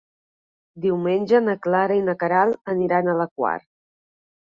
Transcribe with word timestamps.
Diumenge 0.85 1.41
na 1.47 1.53
Clara 1.65 1.97
i 1.99 2.01
na 2.05 2.15
Queralt 2.23 2.73
aniran 2.73 3.13
a 3.13 3.15
la 3.21 3.29
Quar. 3.35 3.53